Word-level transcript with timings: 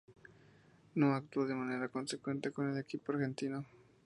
No 0.95 1.13
actuó 1.13 1.45
de 1.45 1.53
manera 1.53 1.87
consecuente 1.89 2.49
con 2.49 2.71
el 2.71 2.79
equipo 2.79 3.11
argentino. 3.11 3.67